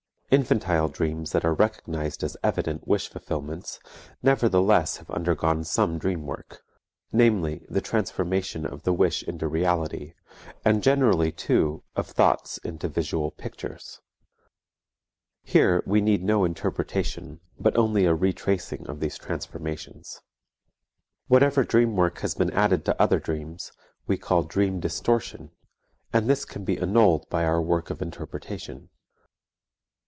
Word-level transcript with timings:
Infantile 0.33 0.87
dreams 0.87 1.33
that 1.33 1.43
are 1.43 1.53
recognized 1.53 2.23
as 2.23 2.37
evident 2.41 2.87
wish 2.87 3.09
fulfillments 3.09 3.81
nevertheless 4.23 4.95
have 4.95 5.11
undergone 5.11 5.61
some 5.65 5.97
dream 5.99 6.25
work, 6.25 6.63
namely, 7.11 7.65
the 7.67 7.81
transformation 7.81 8.65
of 8.65 8.83
the 8.83 8.93
wish 8.93 9.23
into 9.23 9.45
reality, 9.45 10.13
and 10.63 10.81
generally, 10.83 11.33
too, 11.33 11.83
of 11.97 12.07
thoughts 12.07 12.57
into 12.59 12.87
visual 12.87 13.29
pictures. 13.29 13.99
Here 15.43 15.83
we 15.85 15.99
need 15.99 16.23
no 16.23 16.45
interpretation, 16.45 17.41
but 17.59 17.75
only 17.75 18.05
a 18.05 18.15
retracing 18.15 18.87
of 18.87 19.01
these 19.01 19.17
transformations. 19.17 20.21
Whatever 21.27 21.65
dream 21.65 21.97
work 21.97 22.19
has 22.19 22.35
been 22.35 22.51
added 22.51 22.85
to 22.85 23.01
other 23.01 23.19
dreams, 23.19 23.73
we 24.07 24.15
call 24.17 24.43
dream 24.43 24.79
distortion, 24.79 25.51
and 26.13 26.29
this 26.29 26.45
can 26.45 26.63
be 26.63 26.77
annulled 26.79 27.27
by 27.29 27.43
our 27.43 27.61
work 27.61 27.89
of 27.89 28.01
interpretation. 28.01 28.87